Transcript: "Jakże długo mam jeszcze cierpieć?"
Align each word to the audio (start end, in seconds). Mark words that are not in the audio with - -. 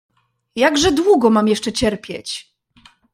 "Jakże 0.55 0.91
długo 0.91 1.29
mam 1.29 1.47
jeszcze 1.47 1.73
cierpieć?" 1.73 2.53